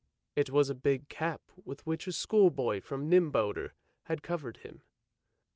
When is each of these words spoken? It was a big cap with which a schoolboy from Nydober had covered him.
It 0.35 0.49
was 0.49 0.67
a 0.71 0.73
big 0.73 1.09
cap 1.09 1.43
with 1.63 1.85
which 1.85 2.07
a 2.07 2.11
schoolboy 2.11 2.81
from 2.81 3.07
Nydober 3.07 3.73
had 4.05 4.23
covered 4.23 4.57
him. 4.57 4.81